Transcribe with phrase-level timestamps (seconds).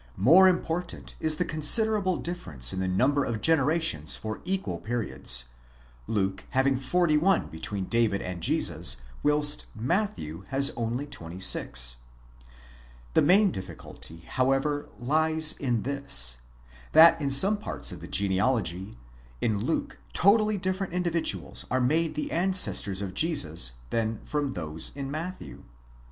[0.17, 5.45] More important is the considerable difference in the number of generations for equal periods,
[6.07, 11.97] Luke having 41 between David and Jesus, whilst Matthew has only 26.
[13.13, 16.37] The main difficulty, however, lies in this:
[16.93, 18.97] that in some parts of the genealogy,
[19.39, 23.73] in Luke totally different individuals are made the ancestors of Jesus
[24.25, 25.61] from those of Matthew.